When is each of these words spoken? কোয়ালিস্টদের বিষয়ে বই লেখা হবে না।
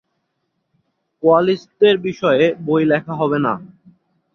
কোয়ালিস্টদের 1.23 1.95
বিষয়ে 1.99 2.45
বই 2.65 2.83
লেখা 2.85 3.13
হবে 3.15 3.37
না। 3.39 3.53